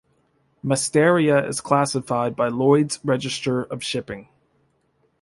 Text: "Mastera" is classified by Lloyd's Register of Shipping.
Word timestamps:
"Mastera" 0.65 1.47
is 1.47 1.61
classified 1.61 2.35
by 2.35 2.47
Lloyd's 2.47 2.99
Register 3.03 3.61
of 3.61 3.83
Shipping. 3.83 4.29